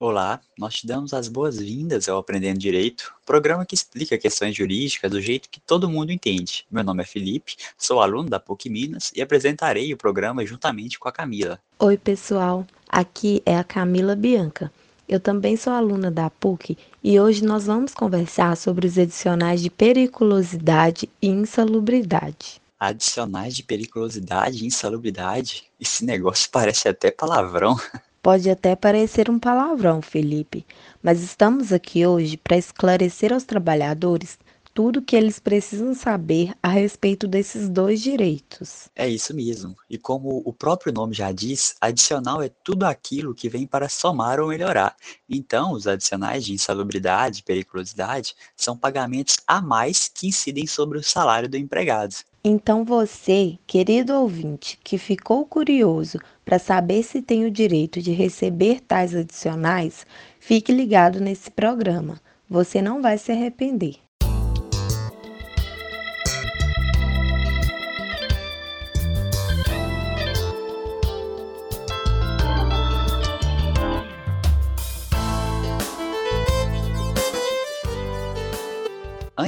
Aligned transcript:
Olá, 0.00 0.40
nós 0.56 0.74
te 0.74 0.86
damos 0.86 1.12
as 1.12 1.26
boas-vindas 1.26 2.08
ao 2.08 2.18
Aprendendo 2.18 2.56
Direito, 2.56 3.12
programa 3.26 3.66
que 3.66 3.74
explica 3.74 4.16
questões 4.16 4.54
jurídicas 4.54 5.10
do 5.10 5.20
jeito 5.20 5.48
que 5.50 5.58
todo 5.58 5.90
mundo 5.90 6.12
entende. 6.12 6.64
Meu 6.70 6.84
nome 6.84 7.02
é 7.02 7.04
Felipe, 7.04 7.56
sou 7.76 8.00
aluno 8.00 8.30
da 8.30 8.38
PUC 8.38 8.70
Minas 8.70 9.10
e 9.12 9.20
apresentarei 9.20 9.92
o 9.92 9.96
programa 9.96 10.46
juntamente 10.46 11.00
com 11.00 11.08
a 11.08 11.12
Camila. 11.12 11.58
Oi, 11.80 11.98
pessoal, 11.98 12.64
aqui 12.88 13.42
é 13.44 13.58
a 13.58 13.64
Camila 13.64 14.14
Bianca. 14.14 14.70
Eu 15.08 15.18
também 15.18 15.56
sou 15.56 15.72
aluna 15.72 16.12
da 16.12 16.30
PUC 16.30 16.78
e 17.02 17.18
hoje 17.18 17.42
nós 17.42 17.66
vamos 17.66 17.92
conversar 17.92 18.56
sobre 18.56 18.86
os 18.86 18.96
adicionais 18.96 19.60
de 19.60 19.68
periculosidade 19.68 21.10
e 21.20 21.26
insalubridade. 21.26 22.62
Adicionais 22.78 23.56
de 23.56 23.64
periculosidade 23.64 24.62
e 24.62 24.66
insalubridade? 24.68 25.64
Esse 25.80 26.04
negócio 26.04 26.48
parece 26.52 26.88
até 26.88 27.10
palavrão. 27.10 27.76
Pode 28.28 28.50
até 28.50 28.76
parecer 28.76 29.30
um 29.30 29.38
palavrão, 29.38 30.02
Felipe, 30.02 30.66
mas 31.02 31.22
estamos 31.22 31.72
aqui 31.72 32.06
hoje 32.06 32.36
para 32.36 32.58
esclarecer 32.58 33.32
aos 33.32 33.44
trabalhadores 33.44 34.38
tudo 34.74 34.98
o 34.98 35.02
que 35.02 35.16
eles 35.16 35.38
precisam 35.38 35.94
saber 35.94 36.52
a 36.62 36.68
respeito 36.68 37.26
desses 37.26 37.70
dois 37.70 38.02
direitos. 38.02 38.90
É 38.94 39.08
isso 39.08 39.34
mesmo. 39.34 39.74
E 39.88 39.96
como 39.96 40.42
o 40.44 40.52
próprio 40.52 40.92
nome 40.92 41.14
já 41.14 41.32
diz, 41.32 41.74
adicional 41.80 42.42
é 42.42 42.50
tudo 42.62 42.84
aquilo 42.84 43.34
que 43.34 43.48
vem 43.48 43.66
para 43.66 43.88
somar 43.88 44.38
ou 44.40 44.48
melhorar. 44.48 44.94
Então, 45.26 45.72
os 45.72 45.86
adicionais 45.86 46.44
de 46.44 46.52
insalubridade 46.52 47.40
e 47.40 47.44
periculosidade 47.44 48.36
são 48.54 48.76
pagamentos 48.76 49.38
a 49.46 49.62
mais 49.62 50.06
que 50.06 50.28
incidem 50.28 50.66
sobre 50.66 50.98
o 50.98 51.02
salário 51.02 51.48
do 51.48 51.56
empregado. 51.56 52.14
Então 52.44 52.84
você, 52.84 53.58
querido 53.66 54.14
ouvinte, 54.14 54.78
que 54.84 54.96
ficou 54.96 55.44
curioso 55.44 56.18
para 56.44 56.58
saber 56.58 57.02
se 57.02 57.20
tem 57.20 57.44
o 57.44 57.50
direito 57.50 58.00
de 58.00 58.12
receber 58.12 58.80
tais 58.80 59.14
adicionais, 59.14 60.06
fique 60.38 60.72
ligado 60.72 61.20
nesse 61.20 61.50
programa. 61.50 62.20
Você 62.48 62.80
não 62.80 63.02
vai 63.02 63.18
se 63.18 63.32
arrepender. 63.32 64.07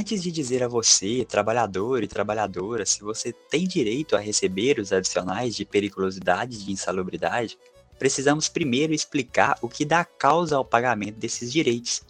Antes 0.01 0.23
de 0.23 0.31
dizer 0.31 0.63
a 0.63 0.67
você, 0.67 1.23
trabalhador 1.29 2.01
e 2.01 2.07
trabalhadora, 2.07 2.87
se 2.87 3.01
você 3.01 3.31
tem 3.31 3.67
direito 3.67 4.15
a 4.15 4.19
receber 4.19 4.79
os 4.79 4.91
adicionais 4.91 5.55
de 5.55 5.63
periculosidade 5.63 6.55
e 6.55 6.59
de 6.59 6.71
insalubridade, 6.71 7.55
precisamos 7.99 8.49
primeiro 8.49 8.95
explicar 8.95 9.59
o 9.61 9.69
que 9.69 9.85
dá 9.85 10.03
causa 10.03 10.55
ao 10.55 10.65
pagamento 10.65 11.19
desses 11.19 11.53
direitos. 11.53 12.01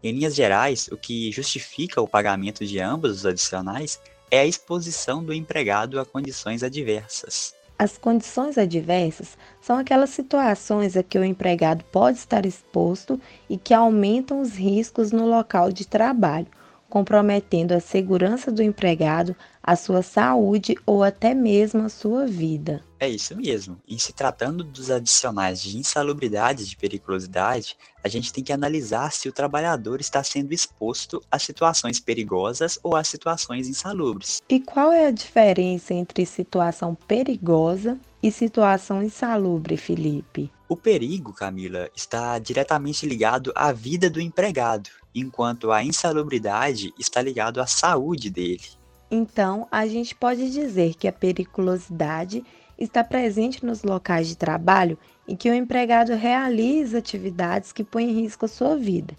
Em 0.00 0.12
linhas 0.12 0.36
gerais, 0.36 0.86
o 0.92 0.96
que 0.96 1.32
justifica 1.32 2.00
o 2.00 2.06
pagamento 2.06 2.64
de 2.64 2.78
ambos 2.78 3.10
os 3.10 3.26
adicionais 3.26 4.00
é 4.30 4.38
a 4.38 4.46
exposição 4.46 5.20
do 5.20 5.34
empregado 5.34 5.98
a 5.98 6.06
condições 6.06 6.62
adversas. 6.62 7.52
As 7.76 7.98
condições 7.98 8.58
adversas 8.58 9.36
são 9.60 9.76
aquelas 9.76 10.10
situações 10.10 10.96
a 10.96 11.02
que 11.02 11.18
o 11.18 11.24
empregado 11.24 11.84
pode 11.90 12.18
estar 12.18 12.46
exposto 12.46 13.20
e 13.48 13.58
que 13.58 13.74
aumentam 13.74 14.40
os 14.40 14.54
riscos 14.54 15.10
no 15.10 15.26
local 15.26 15.72
de 15.72 15.84
trabalho 15.84 16.46
comprometendo 16.90 17.72
a 17.72 17.80
segurança 17.80 18.52
do 18.52 18.62
empregado, 18.62 19.34
a 19.62 19.76
sua 19.76 20.02
saúde 20.02 20.74
ou 20.84 21.02
até 21.02 21.32
mesmo 21.32 21.82
a 21.84 21.88
sua 21.88 22.26
vida. 22.26 22.82
É 23.00 23.08
isso 23.08 23.34
mesmo. 23.34 23.80
Em 23.88 23.96
se 23.96 24.12
tratando 24.12 24.62
dos 24.62 24.90
adicionais 24.90 25.62
de 25.62 25.78
insalubridade 25.78 26.62
e 26.62 26.66
de 26.66 26.76
periculosidade, 26.76 27.74
a 28.04 28.08
gente 28.08 28.30
tem 28.30 28.44
que 28.44 28.52
analisar 28.52 29.10
se 29.10 29.26
o 29.26 29.32
trabalhador 29.32 30.02
está 30.02 30.22
sendo 30.22 30.52
exposto 30.52 31.22
a 31.30 31.38
situações 31.38 31.98
perigosas 31.98 32.78
ou 32.82 32.94
a 32.94 33.02
situações 33.02 33.66
insalubres. 33.66 34.42
E 34.50 34.60
qual 34.60 34.92
é 34.92 35.06
a 35.06 35.10
diferença 35.10 35.94
entre 35.94 36.26
situação 36.26 36.94
perigosa 36.94 37.98
e 38.22 38.30
situação 38.30 39.02
insalubre, 39.02 39.78
Felipe? 39.78 40.50
O 40.68 40.76
perigo, 40.76 41.32
Camila, 41.32 41.88
está 41.96 42.38
diretamente 42.38 43.06
ligado 43.06 43.50
à 43.54 43.72
vida 43.72 44.10
do 44.10 44.20
empregado 44.20 44.90
enquanto 45.14 45.72
a 45.72 45.82
insalubridade 45.82 46.92
está 46.98 47.22
ligado 47.22 47.62
à 47.62 47.66
saúde 47.66 48.28
dele. 48.28 48.78
Então, 49.10 49.66
a 49.72 49.86
gente 49.88 50.14
pode 50.14 50.50
dizer 50.50 50.94
que 50.94 51.08
a 51.08 51.12
periculosidade 51.12 52.44
está 52.80 53.04
presente 53.04 53.64
nos 53.64 53.82
locais 53.82 54.26
de 54.26 54.36
trabalho 54.36 54.98
em 55.28 55.36
que 55.36 55.50
o 55.50 55.54
empregado 55.54 56.14
realiza 56.14 56.98
atividades 56.98 57.72
que 57.72 57.84
põem 57.84 58.10
em 58.10 58.22
risco 58.22 58.46
a 58.46 58.48
sua 58.48 58.76
vida. 58.76 59.14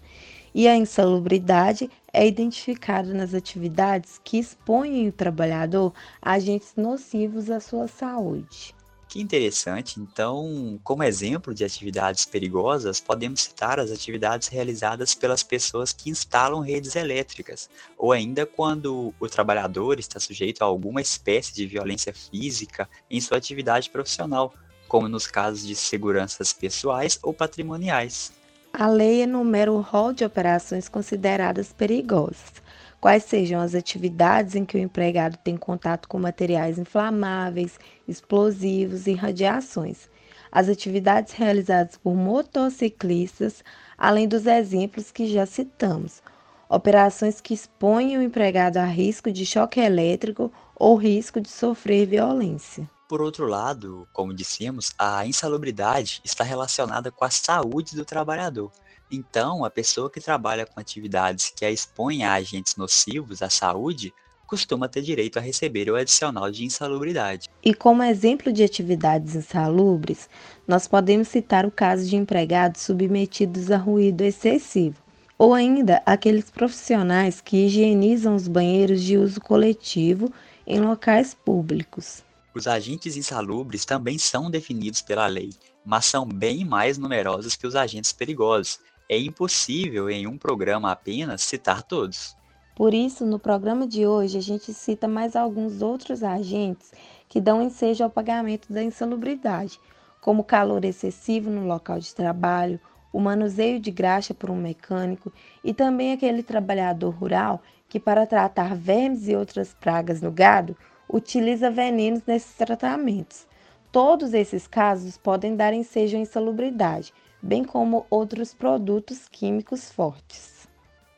E 0.54 0.68
a 0.68 0.76
insalubridade 0.76 1.88
é 2.12 2.26
identificada 2.26 3.14
nas 3.14 3.32
atividades 3.32 4.20
que 4.22 4.38
expõem 4.38 5.08
o 5.08 5.12
trabalhador 5.12 5.94
a 6.20 6.32
agentes 6.32 6.74
nocivos 6.76 7.50
à 7.50 7.60
sua 7.60 7.88
saúde. 7.88 8.74
Que 9.12 9.20
interessante. 9.20 10.00
Então, 10.00 10.80
como 10.82 11.02
exemplo 11.02 11.52
de 11.52 11.66
atividades 11.66 12.24
perigosas, 12.24 12.98
podemos 12.98 13.42
citar 13.42 13.78
as 13.78 13.90
atividades 13.90 14.48
realizadas 14.48 15.14
pelas 15.14 15.42
pessoas 15.42 15.92
que 15.92 16.08
instalam 16.08 16.60
redes 16.60 16.96
elétricas, 16.96 17.68
ou 17.98 18.10
ainda 18.10 18.46
quando 18.46 19.12
o 19.20 19.28
trabalhador 19.28 20.00
está 20.00 20.18
sujeito 20.18 20.62
a 20.62 20.64
alguma 20.64 21.02
espécie 21.02 21.52
de 21.52 21.66
violência 21.66 22.14
física 22.14 22.88
em 23.10 23.20
sua 23.20 23.36
atividade 23.36 23.90
profissional, 23.90 24.54
como 24.88 25.10
nos 25.10 25.26
casos 25.26 25.66
de 25.66 25.74
seguranças 25.74 26.50
pessoais 26.54 27.18
ou 27.22 27.34
patrimoniais. 27.34 28.32
A 28.72 28.88
lei 28.88 29.20
enumera 29.20 29.70
o 29.70 29.82
rol 29.82 30.14
de 30.14 30.24
operações 30.24 30.88
consideradas 30.88 31.70
perigosas 31.70 32.61
quais 33.02 33.24
sejam 33.24 33.60
as 33.60 33.74
atividades 33.74 34.54
em 34.54 34.64
que 34.64 34.76
o 34.76 34.80
empregado 34.80 35.36
tem 35.38 35.56
contato 35.56 36.06
com 36.06 36.20
materiais 36.20 36.78
inflamáveis, 36.78 37.76
explosivos 38.06 39.08
e 39.08 39.12
radiações, 39.12 40.08
as 40.52 40.68
atividades 40.68 41.32
realizadas 41.32 41.96
por 41.96 42.14
motociclistas, 42.14 43.64
além 43.98 44.28
dos 44.28 44.46
exemplos 44.46 45.10
que 45.10 45.26
já 45.26 45.44
citamos, 45.46 46.22
operações 46.68 47.40
que 47.40 47.52
expõem 47.52 48.16
o 48.16 48.22
empregado 48.22 48.76
a 48.76 48.84
risco 48.84 49.32
de 49.32 49.44
choque 49.44 49.80
elétrico 49.80 50.52
ou 50.76 50.94
risco 50.94 51.40
de 51.40 51.48
sofrer 51.48 52.06
violência. 52.06 52.88
Por 53.08 53.20
outro 53.20 53.46
lado, 53.46 54.06
como 54.12 54.32
dissemos, 54.32 54.92
a 54.96 55.26
insalubridade 55.26 56.20
está 56.24 56.44
relacionada 56.44 57.10
com 57.10 57.24
a 57.24 57.30
saúde 57.30 57.96
do 57.96 58.04
trabalhador. 58.04 58.70
Então, 59.14 59.62
a 59.62 59.68
pessoa 59.68 60.08
que 60.08 60.22
trabalha 60.22 60.64
com 60.64 60.80
atividades 60.80 61.52
que 61.54 61.66
a 61.66 61.70
expõem 61.70 62.24
a 62.24 62.32
agentes 62.32 62.76
nocivos 62.76 63.42
à 63.42 63.50
saúde 63.50 64.10
costuma 64.46 64.88
ter 64.88 65.02
direito 65.02 65.38
a 65.38 65.42
receber 65.42 65.90
o 65.90 65.96
adicional 65.96 66.50
de 66.50 66.64
insalubridade. 66.64 67.50
E 67.62 67.74
como 67.74 68.02
exemplo 68.02 68.50
de 68.50 68.62
atividades 68.62 69.34
insalubres, 69.34 70.30
nós 70.66 70.88
podemos 70.88 71.28
citar 71.28 71.66
o 71.66 71.70
caso 71.70 72.08
de 72.08 72.16
empregados 72.16 72.80
submetidos 72.80 73.70
a 73.70 73.76
ruído 73.76 74.22
excessivo, 74.22 74.96
ou 75.38 75.52
ainda 75.52 76.02
aqueles 76.06 76.50
profissionais 76.50 77.40
que 77.40 77.66
higienizam 77.66 78.34
os 78.34 78.48
banheiros 78.48 79.02
de 79.02 79.18
uso 79.18 79.40
coletivo 79.40 80.32
em 80.66 80.80
locais 80.80 81.34
públicos. 81.34 82.22
Os 82.54 82.66
agentes 82.66 83.16
insalubres 83.16 83.84
também 83.86 84.18
são 84.18 84.50
definidos 84.50 85.00
pela 85.00 85.26
lei, 85.26 85.50
mas 85.84 86.04
são 86.04 86.26
bem 86.26 86.64
mais 86.64 86.98
numerosos 86.98 87.56
que 87.56 87.66
os 87.66 87.74
agentes 87.74 88.12
perigosos, 88.12 88.78
é 89.12 89.18
impossível 89.18 90.08
em 90.08 90.26
um 90.26 90.38
programa 90.38 90.90
apenas 90.90 91.42
citar 91.42 91.82
todos. 91.82 92.34
Por 92.74 92.94
isso, 92.94 93.26
no 93.26 93.38
programa 93.38 93.86
de 93.86 94.06
hoje, 94.06 94.38
a 94.38 94.40
gente 94.40 94.72
cita 94.72 95.06
mais 95.06 95.36
alguns 95.36 95.82
outros 95.82 96.22
agentes 96.22 96.90
que 97.28 97.38
dão 97.38 97.62
ensejo 97.62 98.02
ao 98.02 98.08
pagamento 98.08 98.72
da 98.72 98.82
insalubridade, 98.82 99.78
como 100.22 100.42
calor 100.42 100.82
excessivo 100.82 101.50
no 101.50 101.66
local 101.66 101.98
de 101.98 102.14
trabalho, 102.14 102.80
o 103.12 103.20
manuseio 103.20 103.78
de 103.78 103.90
graxa 103.90 104.32
por 104.32 104.50
um 104.50 104.56
mecânico 104.56 105.30
e 105.62 105.74
também 105.74 106.12
aquele 106.12 106.42
trabalhador 106.42 107.10
rural 107.10 107.60
que, 107.90 108.00
para 108.00 108.26
tratar 108.26 108.74
vermes 108.74 109.28
e 109.28 109.36
outras 109.36 109.74
pragas 109.74 110.22
no 110.22 110.30
gado, 110.30 110.74
utiliza 111.06 111.70
venenos 111.70 112.22
nesses 112.26 112.54
tratamentos. 112.54 113.46
Todos 113.90 114.32
esses 114.32 114.66
casos 114.66 115.18
podem 115.18 115.54
dar 115.54 115.74
ensejo 115.74 116.16
à 116.16 116.20
insalubridade, 116.20 117.12
bem 117.42 117.64
como 117.64 118.06
outros 118.08 118.54
produtos 118.54 119.28
químicos 119.30 119.90
fortes. 119.90 120.68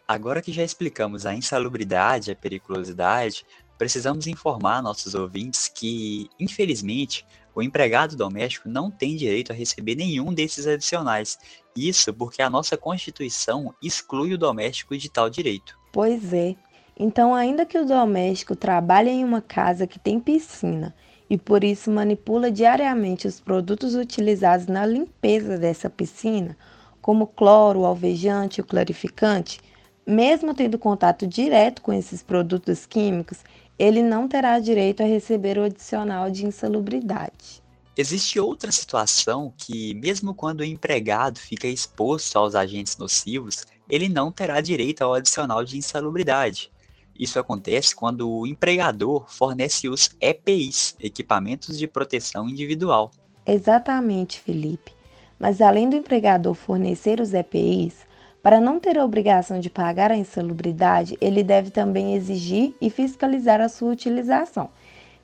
Agora 0.06 0.42
que 0.42 0.52
já 0.52 0.62
explicamos 0.62 1.26
a 1.26 1.34
insalubridade 1.34 2.30
e 2.30 2.32
a 2.32 2.36
periculosidade, 2.36 3.44
precisamos 3.78 4.26
informar 4.26 4.82
nossos 4.82 5.14
ouvintes 5.14 5.68
que, 5.68 6.28
infelizmente, 6.38 7.26
o 7.54 7.62
empregado 7.62 8.16
doméstico 8.16 8.68
não 8.68 8.90
tem 8.90 9.16
direito 9.16 9.52
a 9.52 9.54
receber 9.54 9.94
nenhum 9.94 10.32
desses 10.32 10.66
adicionais. 10.66 11.38
Isso 11.76 12.12
porque 12.12 12.42
a 12.42 12.50
nossa 12.50 12.76
Constituição 12.76 13.74
exclui 13.82 14.34
o 14.34 14.38
doméstico 14.38 14.96
de 14.96 15.08
tal 15.08 15.30
direito. 15.30 15.78
Pois 15.92 16.32
é. 16.32 16.54
Então, 16.98 17.34
ainda 17.34 17.66
que 17.66 17.78
o 17.78 17.86
doméstico 17.86 18.54
trabalhe 18.54 19.10
em 19.10 19.24
uma 19.24 19.40
casa 19.40 19.86
que 19.86 19.98
tem 19.98 20.20
piscina 20.20 20.94
e 21.28 21.38
por 21.38 21.64
isso 21.64 21.90
manipula 21.90 22.50
diariamente 22.50 23.26
os 23.26 23.40
produtos 23.40 23.94
utilizados 23.94 24.66
na 24.66 24.84
limpeza 24.84 25.56
dessa 25.58 25.88
piscina, 25.88 26.56
como 27.00 27.26
cloro, 27.26 27.84
alvejante 27.84 28.60
e 28.60 28.64
clarificante, 28.64 29.60
mesmo 30.06 30.54
tendo 30.54 30.78
contato 30.78 31.26
direto 31.26 31.82
com 31.82 31.92
esses 31.92 32.22
produtos 32.22 32.86
químicos, 32.86 33.38
ele 33.78 34.02
não 34.02 34.28
terá 34.28 34.58
direito 34.58 35.02
a 35.02 35.06
receber 35.06 35.58
o 35.58 35.64
adicional 35.64 36.30
de 36.30 36.46
insalubridade. 36.46 37.62
Existe 37.96 38.40
outra 38.40 38.72
situação 38.72 39.52
que, 39.56 39.94
mesmo 39.94 40.34
quando 40.34 40.60
o 40.60 40.64
empregado 40.64 41.38
fica 41.38 41.68
exposto 41.68 42.36
aos 42.36 42.54
agentes 42.54 42.96
nocivos, 42.96 43.64
ele 43.88 44.08
não 44.08 44.32
terá 44.32 44.60
direito 44.60 45.02
ao 45.02 45.14
adicional 45.14 45.64
de 45.64 45.78
insalubridade. 45.78 46.72
Isso 47.18 47.38
acontece 47.38 47.94
quando 47.94 48.28
o 48.28 48.46
empregador 48.46 49.24
fornece 49.28 49.88
os 49.88 50.10
EPIs, 50.20 50.96
equipamentos 51.00 51.78
de 51.78 51.86
proteção 51.86 52.48
individual. 52.48 53.10
Exatamente, 53.46 54.40
Felipe. 54.40 54.92
Mas 55.38 55.60
além 55.60 55.88
do 55.88 55.96
empregador 55.96 56.54
fornecer 56.54 57.20
os 57.20 57.34
EPIs, 57.34 58.06
para 58.42 58.60
não 58.60 58.78
ter 58.78 58.98
a 58.98 59.04
obrigação 59.04 59.58
de 59.58 59.70
pagar 59.70 60.10
a 60.10 60.16
insalubridade, 60.16 61.16
ele 61.20 61.42
deve 61.42 61.70
também 61.70 62.14
exigir 62.14 62.74
e 62.80 62.90
fiscalizar 62.90 63.60
a 63.60 63.68
sua 63.68 63.92
utilização. 63.92 64.68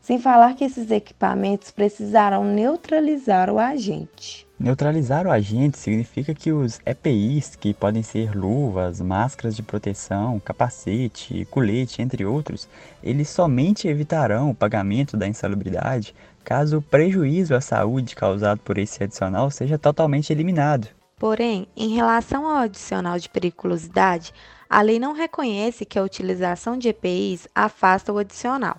Sem 0.00 0.18
falar 0.18 0.54
que 0.54 0.64
esses 0.64 0.90
equipamentos 0.90 1.70
precisarão 1.70 2.44
neutralizar 2.44 3.50
o 3.50 3.58
agente. 3.58 4.48
Neutralizar 4.60 5.26
o 5.26 5.30
agente 5.30 5.78
significa 5.78 6.34
que 6.34 6.52
os 6.52 6.82
EPIs, 6.84 7.56
que 7.56 7.72
podem 7.72 8.02
ser 8.02 8.36
luvas, 8.36 9.00
máscaras 9.00 9.56
de 9.56 9.62
proteção, 9.62 10.38
capacete, 10.38 11.46
colete, 11.50 12.02
entre 12.02 12.26
outros, 12.26 12.68
eles 13.02 13.30
somente 13.30 13.88
evitarão 13.88 14.50
o 14.50 14.54
pagamento 14.54 15.16
da 15.16 15.26
insalubridade 15.26 16.14
caso 16.44 16.76
o 16.76 16.82
prejuízo 16.82 17.54
à 17.54 17.60
saúde 17.62 18.14
causado 18.14 18.60
por 18.60 18.76
esse 18.76 19.02
adicional 19.02 19.50
seja 19.50 19.78
totalmente 19.78 20.30
eliminado. 20.30 20.88
Porém, 21.18 21.66
em 21.74 21.94
relação 21.94 22.46
ao 22.46 22.58
adicional 22.58 23.18
de 23.18 23.30
periculosidade, 23.30 24.30
a 24.68 24.82
lei 24.82 24.98
não 24.98 25.14
reconhece 25.14 25.86
que 25.86 25.98
a 25.98 26.02
utilização 26.02 26.76
de 26.76 26.90
EPIs 26.90 27.48
afasta 27.54 28.12
o 28.12 28.18
adicional. 28.18 28.76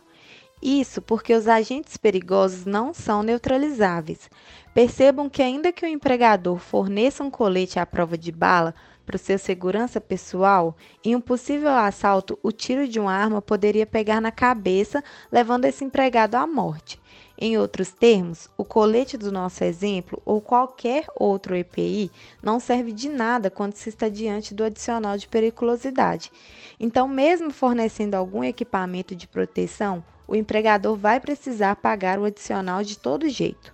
Isso 0.62 1.02
porque 1.02 1.34
os 1.34 1.48
agentes 1.48 1.98
perigosos 1.98 2.66
não 2.66 2.94
são 2.94 3.24
neutralizáveis. 3.24 4.30
Percebam 4.74 5.30
que, 5.30 5.42
ainda 5.42 5.72
que 5.74 5.86
o 5.86 5.88
empregador 5.88 6.58
forneça 6.58 7.24
um 7.24 7.30
colete 7.30 7.78
à 7.78 7.86
prova 7.86 8.18
de 8.18 8.32
bala 8.32 8.74
para 9.06 9.18
o 9.18 9.20
seu 9.20 9.38
segurança 9.38 10.00
pessoal, 10.00 10.78
em 11.04 11.14
um 11.14 11.20
possível 11.20 11.72
assalto, 11.72 12.40
o 12.42 12.54
tiro 12.54 12.88
de 12.88 12.98
uma 12.98 13.12
arma 13.12 13.42
poderia 13.42 13.86
pegar 13.86 14.22
na 14.22 14.32
cabeça, 14.32 15.04
levando 15.30 15.66
esse 15.66 15.84
empregado 15.84 16.36
à 16.36 16.48
morte. 16.48 17.02
Em 17.38 17.58
outros 17.58 17.92
termos, 17.92 18.50
o 18.56 18.64
colete 18.64 19.18
do 19.18 19.30
nosso 19.30 19.62
exemplo 19.66 20.22
ou 20.24 20.40
qualquer 20.40 21.06
outro 21.18 21.54
EPI 21.54 22.10
não 22.42 22.58
serve 22.58 22.94
de 22.94 23.10
nada 23.10 23.50
quando 23.50 23.74
se 23.74 23.90
está 23.90 24.08
diante 24.08 24.54
do 24.54 24.64
adicional 24.64 25.18
de 25.18 25.28
periculosidade. 25.28 26.32
Então, 26.80 27.10
mesmo 27.10 27.52
fornecendo 27.52 28.16
algum 28.16 28.42
equipamento 28.42 29.14
de 29.16 29.28
proteção, 29.28 30.02
o 30.26 30.34
empregador 30.34 30.96
vai 30.96 31.20
precisar 31.20 31.76
pagar 31.76 32.18
o 32.20 32.24
adicional 32.24 32.84
de 32.84 32.98
todo 32.98 33.28
jeito. 33.28 33.74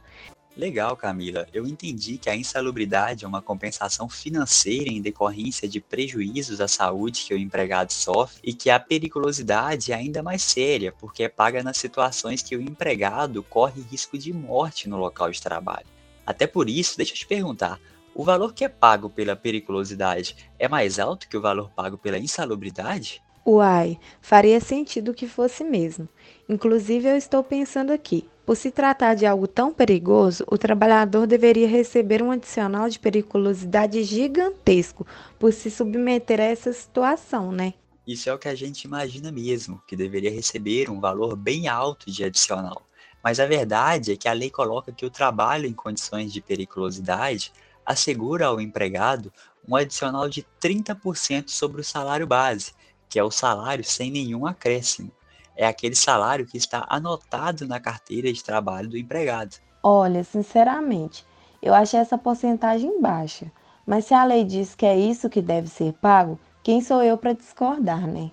Legal, 0.57 0.98
Camila. 0.98 1.48
Eu 1.54 1.68
entendi 1.68 2.18
que 2.18 2.31
a 2.31 2.36
insalubridade 2.36 3.24
é 3.24 3.27
uma 3.27 3.44
compensação 3.44 4.09
financeira 4.09 4.89
em 4.89 5.00
decorrência 5.00 5.69
de 5.69 5.80
prejuízos 5.80 6.59
à 6.59 6.68
saúde 6.68 7.25
que 7.27 7.33
o 7.36 7.38
empregado 7.38 7.94
sofre 7.94 8.39
e 8.44 8.51
que 8.56 8.71
a 8.71 8.80
periculosidade 8.80 9.92
é 9.92 9.95
ainda 9.95 10.24
mais 10.24 10.42
séria, 10.42 10.92
porque 10.92 11.21
é 11.21 11.30
paga 11.30 11.62
nas 11.62 11.77
situações 11.77 12.42
que 12.42 12.56
o 12.56 12.62
empregado 12.62 13.44
corre 13.44 13.83
risco 13.83 14.18
de 14.18 14.33
morte 14.33 14.89
no 14.89 14.98
local 14.98 15.30
de 15.30 15.39
trabalho. 15.39 15.86
Até 16.25 16.48
por 16.48 16.68
isso, 16.68 16.98
deixa 16.98 17.13
eu 17.13 17.18
te 17.18 17.27
perguntar, 17.27 17.80
o 18.15 18.24
valor 18.24 18.51
que 18.51 18.65
é 18.65 18.69
pago 18.69 19.12
pela 19.12 19.36
periculosidade 19.36 20.36
é 20.57 20.68
mais 20.68 20.98
alto 20.98 21.30
que 21.30 21.38
o 21.38 21.42
valor 21.42 21.69
pago 21.69 22.00
pela 22.00 22.18
insalubridade? 22.18 23.21
Uai, 23.49 23.97
faria 24.21 24.59
sentido 24.59 25.13
que 25.13 25.25
fosse 25.25 25.63
mesmo. 25.63 26.09
Inclusive, 26.49 27.07
eu 27.07 27.15
estou 27.15 27.41
pensando 27.41 27.94
aqui, 27.94 28.27
por 28.45 28.57
se 28.57 28.69
tratar 28.71 29.13
de 29.13 29.25
algo 29.25 29.47
tão 29.47 29.73
perigoso, 29.73 30.44
o 30.51 30.57
trabalhador 30.57 31.25
deveria 31.25 31.65
receber 31.65 32.21
um 32.21 32.29
adicional 32.29 32.89
de 32.89 32.99
periculosidade 32.99 34.03
gigantesco 34.03 35.07
por 35.39 35.53
se 35.53 35.71
submeter 35.71 36.41
a 36.41 36.44
essa 36.44 36.73
situação, 36.73 37.49
né? 37.53 37.73
Isso 38.05 38.29
é 38.29 38.33
o 38.33 38.38
que 38.38 38.49
a 38.49 38.55
gente 38.55 38.83
imagina 38.83 39.31
mesmo, 39.31 39.81
que 39.88 39.95
deveria 39.95 40.31
receber 40.31 40.89
um 40.89 41.00
valor 41.00 41.33
bem 41.38 41.69
alto 41.69 42.11
de 42.11 42.25
adicional. 42.25 42.81
Mas 43.23 43.39
a 43.39 43.45
verdade 43.45 44.11
é 44.11 44.17
que 44.17 44.27
a 44.27 44.33
lei 44.33 44.50
coloca 44.50 44.91
que 44.91 45.05
o 45.05 45.09
trabalho 45.09 45.67
em 45.67 45.73
condições 45.73 46.33
de 46.33 46.41
periculosidade 46.41 47.53
assegura 47.85 48.47
ao 48.47 48.59
empregado 48.59 49.31
um 49.67 49.75
adicional 49.75 50.27
de 50.27 50.45
30% 50.61 51.50
sobre 51.50 51.79
o 51.79 51.83
salário 51.83 52.27
base, 52.27 52.71
que 53.09 53.19
é 53.19 53.24
o 53.24 53.31
salário 53.31 53.83
sem 53.83 54.12
nenhum 54.12 54.45
acréscimo 54.45 55.12
é 55.57 55.65
aquele 55.65 55.95
salário 55.95 56.45
que 56.45 56.56
está 56.56 56.86
anotado 56.88 57.68
na 57.68 57.80
carteira 57.80 58.31
de 58.31 58.44
trabalho 58.44 58.88
do 58.88 58.98
empregado. 58.98 59.56
Olha, 59.81 60.24
sinceramente, 60.24 61.25
eu 61.62 61.74
achei 61.74 62.00
essa 62.00 62.18
porcentagem 62.18 63.01
baixa. 63.01 63.51
Mas 63.86 64.06
se 64.06 64.13
a 64.13 64.24
lei 64.24 64.44
diz 64.44 64.75
que 64.75 64.86
é 64.86 64.98
isso 64.98 65.30
que 65.30 65.42
deve 65.42 65.68
ser 65.68 65.94
pago, 65.94 66.39
quem 66.62 66.80
sou 66.80 67.01
eu 67.01 67.18
para 67.18 67.33
discordar, 67.33 68.06
né? 68.06 68.30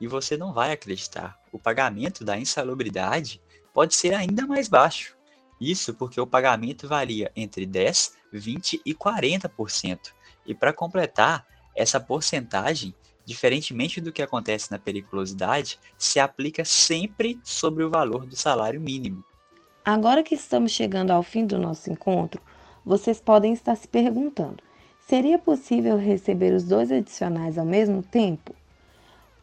E 0.00 0.06
você 0.06 0.36
não 0.36 0.52
vai 0.52 0.70
acreditar. 0.70 1.36
O 1.50 1.58
pagamento 1.58 2.24
da 2.24 2.38
insalubridade 2.38 3.42
pode 3.74 3.96
ser 3.96 4.14
ainda 4.14 4.46
mais 4.46 4.68
baixo. 4.68 5.16
Isso 5.60 5.92
porque 5.94 6.20
o 6.20 6.26
pagamento 6.26 6.86
varia 6.86 7.32
entre 7.34 7.66
10, 7.66 8.12
20 8.32 8.82
e 8.84 8.94
40%. 8.94 9.98
E 10.46 10.54
para 10.54 10.72
completar, 10.72 11.44
essa 11.74 11.98
porcentagem 11.98 12.94
diferentemente 13.28 14.00
do 14.00 14.10
que 14.10 14.22
acontece 14.22 14.70
na 14.70 14.78
periculosidade, 14.78 15.78
se 15.98 16.18
aplica 16.18 16.64
sempre 16.64 17.38
sobre 17.44 17.84
o 17.84 17.90
valor 17.90 18.24
do 18.24 18.34
salário 18.34 18.80
mínimo. 18.80 19.22
Agora 19.84 20.22
que 20.22 20.34
estamos 20.34 20.72
chegando 20.72 21.10
ao 21.10 21.22
fim 21.22 21.44
do 21.44 21.58
nosso 21.58 21.90
encontro, 21.90 22.40
vocês 22.86 23.20
podem 23.20 23.52
estar 23.52 23.76
se 23.76 23.86
perguntando: 23.86 24.62
seria 25.06 25.38
possível 25.38 25.98
receber 25.98 26.54
os 26.54 26.64
dois 26.64 26.90
adicionais 26.90 27.58
ao 27.58 27.66
mesmo 27.66 28.02
tempo? 28.02 28.54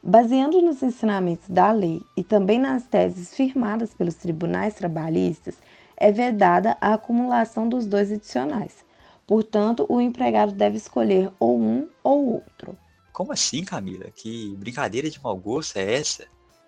Baseando 0.01 0.63
nos 0.63 0.81
ensinamentos 0.81 1.47
da 1.47 1.71
lei 1.71 2.01
e 2.17 2.23
também 2.23 2.57
nas 2.57 2.87
teses 2.87 3.35
firmadas 3.35 3.93
pelos 3.93 4.15
tribunais 4.15 4.73
trabalhistas, 4.73 5.55
é 5.95 6.11
vedada 6.11 6.75
a 6.81 6.95
acumulação 6.95 7.69
dos 7.69 7.85
dois 7.85 8.11
adicionais. 8.11 8.83
Portanto, 9.27 9.85
o 9.87 10.01
empregado 10.01 10.53
deve 10.53 10.77
escolher 10.77 11.31
ou 11.39 11.59
um 11.59 11.87
ou 12.03 12.33
outro. 12.33 12.75
Como 13.15 13.31
assim, 13.31 13.63
Camila? 13.63 14.11
Que 14.13 14.53
brincadeira 14.57 15.09
de 15.09 15.23
mau 15.23 15.37
gosto 15.37 15.77
é 15.77 15.93
essa? 15.93 16.25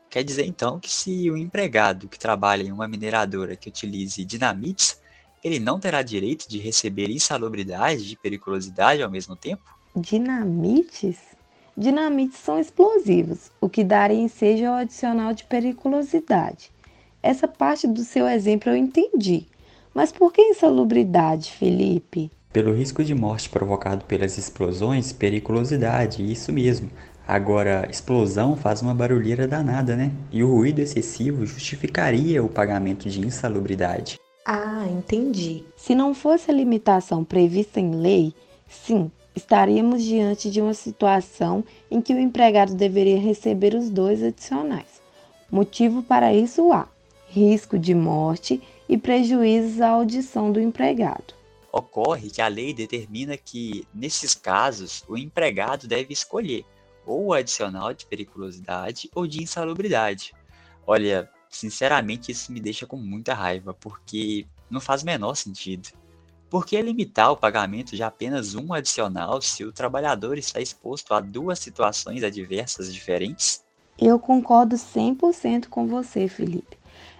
Quer 0.10 0.24
dizer 0.24 0.46
então 0.46 0.80
que 0.80 0.89
se 0.89 1.30
o 1.30 1.36
empregado 1.36 2.08
que 2.08 2.18
trabalha 2.18 2.63
em 2.63 2.72
uma 2.72 2.88
mineradora 2.88 3.58
que 3.58 3.68
utilize 3.68 4.24
dinamites, 4.24 4.98
ele 5.44 5.60
não 5.60 5.77
terá 5.77 6.01
direito 6.01 6.48
de 6.48 6.58
receber 6.58 7.10
insalubridade 7.10 8.13
e 8.13 8.16
periculosidade 8.16 9.04
ao 9.04 9.12
mesmo 9.12 9.36
tempo? 9.36 9.77
Dinamites? 9.94 11.18
Dinamites 11.75 12.39
são 12.39 12.58
explosivos, 12.58 13.51
o 13.60 13.68
que 13.68 13.84
daria 13.84 14.18
ensejo 14.18 14.68
ao 14.68 14.75
adicional 14.75 15.34
de 15.34 15.44
periculosidade. 15.44 16.72
Essa 17.22 17.50
parte 17.50 17.86
do 17.86 18.06
seu 18.06 18.25
exemplo 18.25 18.70
eu 18.70 18.77
entendi. 18.77 19.48
Mas 19.94 20.13
por 20.13 20.32
que 20.32 20.42
insalubridade, 20.42 21.51
Felipe? 21.51 22.32
Pelo 22.58 22.74
risco 22.74 23.04
de 23.04 23.14
morte 23.14 23.52
provocado 23.52 24.04
pelas 24.06 24.36
explosões, 24.36 25.14
periculosidade, 25.14 26.24
isso 26.24 26.52
mesmo. 26.52 26.90
Agora, 27.28 27.88
explosão 27.88 28.56
faz 28.56 28.82
uma 28.82 28.96
barulheira 28.96 29.48
danada, 29.48 29.96
né? 29.96 30.12
E 30.32 30.44
o 30.44 30.52
ruído 30.52 30.80
excessivo 30.80 31.46
justificaria 31.46 32.44
o 32.44 32.50
pagamento 32.50 33.08
de 33.08 33.22
insalubridade. 33.22 34.18
Ah, 34.44 34.88
entendi. 34.90 35.66
Se 35.76 35.94
não 35.94 36.16
fosse 36.16 36.50
a 36.50 36.54
limitação 36.56 37.24
prevista 37.24 37.80
em 37.80 37.92
lei, 37.92 38.34
sim, 38.68 39.12
estaríamos 39.36 40.02
diante 40.02 40.50
de 40.50 40.60
uma 40.60 40.74
situação 40.74 41.64
em 41.92 42.02
que 42.02 42.16
o 42.16 42.20
empregado 42.20 42.74
deveria 42.74 43.20
receber 43.20 43.76
os 43.76 43.88
dois 43.88 44.24
adicionais. 44.24 45.00
Motivo 45.52 46.02
para 46.02 46.34
isso 46.34 46.74
há: 46.74 46.88
risco 47.30 47.78
de 47.78 47.94
morte 47.94 48.60
e 48.90 48.98
prejuízos 48.98 49.80
à 49.80 49.90
audição 49.90 50.52
do 50.52 50.60
empregado. 50.60 51.38
Ocorre 51.77 52.31
que 52.31 52.41
a 52.41 52.48
lei 52.48 52.74
determina 52.74 53.38
que, 53.38 53.88
nesses 53.93 54.34
casos, 54.34 55.03
o 55.07 55.15
empregado 55.15 55.88
deve 55.88 56.12
escolher 56.12 56.65
ou 57.05 57.27
o 57.27 57.34
adicional 57.34 57.93
de 57.93 58.07
periculosidade 58.07 59.12
ou 59.13 59.27
de 59.27 59.43
insalubridade. 59.43 60.34
Olha, 60.88 61.29
sinceramente, 61.48 62.31
isso 62.31 62.51
me 62.51 62.60
deixa 62.60 62.88
com 62.88 62.98
muita 62.98 63.36
raiva, 63.36 63.75
porque 63.75 64.48
não 64.72 64.81
faz 64.81 65.03
menor 65.03 65.36
sentido. 65.36 65.89
Por 66.50 66.65
que 66.65 66.81
limitar 66.81 67.31
o 67.31 67.38
pagamento 67.38 67.96
de 67.96 68.01
apenas 68.01 68.55
um 68.55 68.74
adicional 68.74 69.39
se 69.39 69.63
o 69.63 69.72
trabalhador 69.72 70.36
está 70.39 70.60
exposto 70.60 71.13
a 71.13 71.19
duas 71.19 71.60
situações 71.60 72.24
adversas 72.24 72.91
diferentes? 72.91 73.63
Eu 74.00 74.19
concordo 74.19 74.75
100% 74.75 75.67
com 75.67 75.86
você, 75.86 76.27
Felipe 76.27 76.76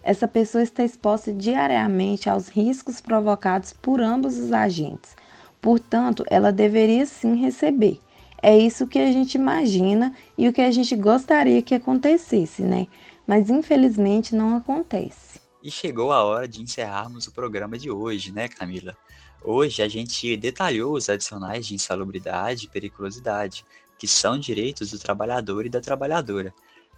essa 0.08 0.26
pessoa 0.26 0.64
está 0.64 0.86
exposta 0.86 1.34
diariamente 1.34 2.30
aos 2.30 2.48
riscos 2.48 3.02
provocados 3.02 3.74
por 3.74 4.00
ambos 4.00 4.38
os 4.38 4.54
agentes. 4.54 5.18
Portanto, 5.62 6.24
ela 6.30 6.50
deveria 6.50 7.06
sim 7.06 7.36
receber. 7.36 8.00
É 8.42 8.58
isso 8.58 8.88
que 8.88 9.00
a 9.00 9.12
gente 9.12 9.36
imagina 9.36 10.16
e 10.38 10.48
o 10.48 10.54
que 10.54 10.62
a 10.62 10.72
gente 10.72 10.96
gostaria 10.96 11.62
que 11.62 11.76
acontecesse, 11.76 12.62
né? 12.62 12.88
Mas 13.28 13.50
infelizmente 13.50 14.34
não 14.34 14.56
acontece. 14.56 15.42
E 15.62 15.70
chegou 15.70 16.14
a 16.14 16.24
hora 16.24 16.48
de 16.48 16.62
encerrarmos 16.62 17.28
o 17.28 17.34
programa 17.34 17.78
de 17.78 17.92
hoje, 17.92 18.32
né, 18.32 18.48
Camila? 18.48 18.96
Hoje 19.44 19.82
a 19.82 19.90
gente 19.90 20.38
detalhou 20.38 20.94
os 20.94 21.10
adicionais 21.10 21.68
de 21.68 21.76
insalubridade 21.76 22.64
e 22.64 22.70
periculosidade, 22.70 23.66
que 24.00 24.08
são 24.08 24.40
direitos 24.40 24.92
do 24.92 25.00
trabalhador 25.00 25.66
e 25.66 25.70
da 25.70 25.82
trabalhadora. 25.82 26.54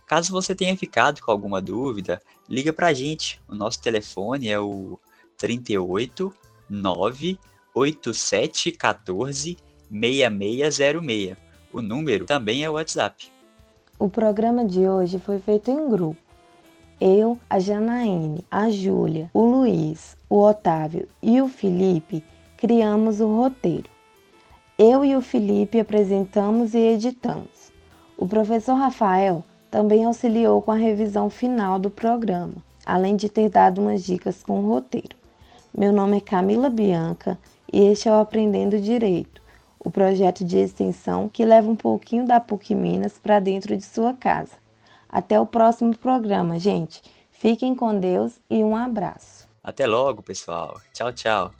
Caso 0.09 0.31
você 0.31 0.55
tenha 0.55 0.75
ficado 0.75 1.21
com 1.21 1.29
alguma 1.29 1.61
dúvida, 1.61 2.19
liga 2.49 2.73
para 2.73 2.87
a 2.87 2.93
gente. 2.93 3.39
O 3.47 3.53
nosso 3.53 3.79
telefone 3.79 4.49
é 4.49 4.59
o 4.59 4.97
38 5.37 6.33
98714 6.67 9.55
6606. 9.91 11.37
O 11.71 11.83
número 11.83 12.25
também 12.25 12.63
é 12.63 12.69
o 12.69 12.73
WhatsApp. 12.73 13.31
O 13.99 14.09
programa 14.09 14.65
de 14.65 14.79
hoje 14.79 15.19
foi 15.19 15.37
feito 15.37 15.69
em 15.69 15.87
grupo. 15.87 16.19
Eu, 16.99 17.37
a 17.47 17.59
Janaíne, 17.59 18.43
a 18.49 18.71
Júlia, 18.71 19.29
o 19.31 19.45
Luiz, 19.45 20.17
o 20.27 20.41
Otávio 20.41 21.07
e 21.21 21.39
o 21.39 21.47
Felipe 21.47 22.23
criamos 22.57 23.21
o 23.21 23.27
roteiro. 23.27 23.91
Eu 24.75 25.05
e 25.05 25.15
o 25.15 25.21
Felipe 25.21 25.79
apresentamos 25.79 26.73
e 26.73 26.79
editamos. 26.79 27.71
O 28.17 28.27
professor 28.27 28.73
Rafael 28.73 29.45
também 29.69 30.05
auxiliou 30.05 30.61
com 30.61 30.71
a 30.71 30.75
revisão 30.75 31.29
final 31.29 31.79
do 31.79 31.89
programa, 31.89 32.55
além 32.85 33.15
de 33.15 33.29
ter 33.29 33.49
dado 33.49 33.81
umas 33.81 34.03
dicas 34.03 34.43
com 34.43 34.59
o 34.59 34.69
roteiro. 34.69 35.15
Meu 35.77 35.93
nome 35.93 36.17
é 36.17 36.21
Camila 36.21 36.69
Bianca 36.69 37.38
e 37.71 37.81
este 37.85 38.09
é 38.09 38.11
o 38.11 38.19
Aprendendo 38.19 38.79
Direito, 38.79 39.41
o 39.79 39.91
projeto 39.91 40.43
de 40.43 40.57
extensão 40.57 41.29
que 41.29 41.45
leva 41.45 41.69
um 41.69 41.75
pouquinho 41.75 42.25
da 42.25 42.39
PUC 42.39 42.73
Minas 42.73 43.17
para 43.17 43.39
dentro 43.39 43.77
de 43.77 43.83
sua 43.83 44.13
casa. 44.13 44.53
Até 45.07 45.39
o 45.39 45.45
próximo 45.45 45.95
programa, 45.97 46.59
gente. 46.59 47.01
Fiquem 47.31 47.73
com 47.73 47.97
Deus 47.97 48.33
e 48.49 48.63
um 48.63 48.75
abraço. 48.75 49.47
Até 49.63 49.88
logo, 49.88 50.21
pessoal. 50.21 50.79
Tchau, 50.93 51.13
tchau. 51.13 51.58